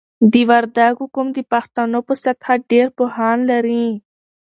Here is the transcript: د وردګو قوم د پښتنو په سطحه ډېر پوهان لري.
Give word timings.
د 0.31 0.33
وردګو 0.49 1.03
قوم 1.15 1.27
د 1.37 1.39
پښتنو 1.51 1.99
په 2.07 2.13
سطحه 2.23 2.55
ډېر 2.71 2.87
پوهان 2.97 3.37
لري. 3.51 3.87